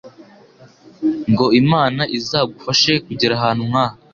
ngo 1.31 1.45
Imana 1.61 2.01
izagufashe 2.17 2.91
kugera 3.05 3.33
ahantu 3.35 3.63
nkaha 3.69 3.95